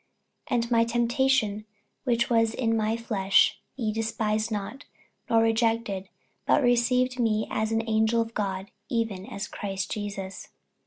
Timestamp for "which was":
2.05-2.55